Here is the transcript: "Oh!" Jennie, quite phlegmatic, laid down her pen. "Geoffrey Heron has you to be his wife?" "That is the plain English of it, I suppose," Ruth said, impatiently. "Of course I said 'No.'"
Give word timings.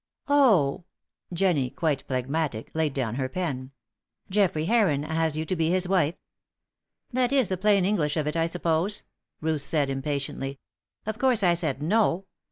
"Oh!" 0.27 0.85
Jennie, 1.31 1.69
quite 1.69 2.01
phlegmatic, 2.07 2.71
laid 2.73 2.95
down 2.95 3.13
her 3.17 3.29
pen. 3.29 3.69
"Geoffrey 4.31 4.65
Heron 4.65 5.03
has 5.03 5.37
you 5.37 5.45
to 5.45 5.55
be 5.55 5.69
his 5.69 5.87
wife?" 5.87 6.15
"That 7.13 7.31
is 7.31 7.49
the 7.49 7.55
plain 7.57 7.85
English 7.85 8.17
of 8.17 8.25
it, 8.25 8.35
I 8.35 8.47
suppose," 8.47 9.03
Ruth 9.41 9.61
said, 9.61 9.91
impatiently. 9.91 10.59
"Of 11.05 11.19
course 11.19 11.43
I 11.43 11.53
said 11.53 11.83
'No.'" 11.83 12.25